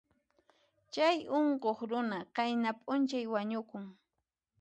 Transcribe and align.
Chay 0.93 1.17
unquq 1.37 1.77
runa 1.89 2.19
qayna 2.35 2.69
p'unchay 2.83 3.25
wañukun. 3.33 3.83